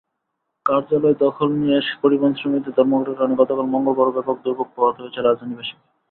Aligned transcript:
কার্যালয় 0.65 1.15
দখল 1.21 1.49
নিয়ে 1.59 1.77
পরিবহনশ্রমিকদের 2.01 2.75
ধর্মঘটের 2.77 3.17
কারণে 3.17 3.35
গতকাল 3.35 3.65
মঙ্গলবারও 3.67 4.15
ব্যাপক 4.15 4.35
দুর্ভোগ 4.43 4.67
পোহাতে 4.75 4.99
হয়েছে 5.01 5.19
রাজধানীবাসীকে। 5.21 5.83